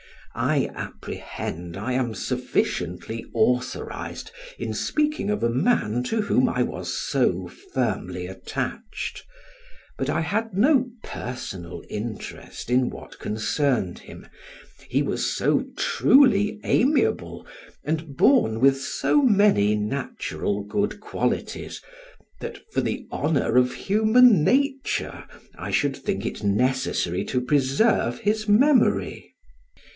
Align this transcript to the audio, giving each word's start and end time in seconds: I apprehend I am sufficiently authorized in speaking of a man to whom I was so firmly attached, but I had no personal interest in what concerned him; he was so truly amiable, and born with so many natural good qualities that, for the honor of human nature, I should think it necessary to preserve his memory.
I 0.33 0.71
apprehend 0.73 1.77
I 1.77 1.91
am 1.93 2.15
sufficiently 2.15 3.25
authorized 3.35 4.31
in 4.57 4.73
speaking 4.73 5.29
of 5.29 5.43
a 5.43 5.49
man 5.49 6.01
to 6.05 6.21
whom 6.21 6.49
I 6.49 6.63
was 6.63 6.91
so 6.97 7.47
firmly 7.47 8.25
attached, 8.27 9.23
but 9.99 10.09
I 10.09 10.21
had 10.21 10.55
no 10.57 10.87
personal 11.03 11.83
interest 11.87 12.71
in 12.71 12.89
what 12.89 13.19
concerned 13.19 13.99
him; 13.99 14.25
he 14.89 15.03
was 15.03 15.31
so 15.37 15.65
truly 15.77 16.59
amiable, 16.63 17.45
and 17.83 18.15
born 18.17 18.59
with 18.59 18.79
so 18.81 19.21
many 19.21 19.75
natural 19.75 20.63
good 20.63 20.99
qualities 21.01 21.79
that, 22.39 22.57
for 22.71 22.79
the 22.81 23.05
honor 23.11 23.57
of 23.57 23.73
human 23.73 24.43
nature, 24.43 25.25
I 25.57 25.69
should 25.69 25.95
think 25.95 26.25
it 26.25 26.41
necessary 26.41 27.23
to 27.25 27.41
preserve 27.41 28.19
his 28.21 28.47
memory. 28.47 29.27